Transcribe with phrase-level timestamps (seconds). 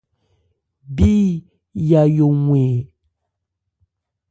[0.95, 1.11] Bí
[1.89, 2.73] Yayó 'wɛn ɛ?